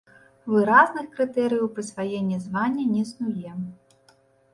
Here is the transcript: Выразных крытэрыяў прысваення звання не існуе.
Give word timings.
Выразных 0.51 1.09
крытэрыяў 1.17 1.67
прысваення 1.75 2.37
звання 2.47 2.85
не 2.95 2.99
існуе. 3.05 3.51